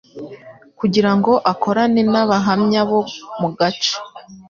kugira 0.79 1.11
ngo 1.17 1.31
akorane 1.51 2.01
n'Abahamya 2.11 2.81
bo 2.89 3.01
mu 3.39 3.49
gace 3.57 3.93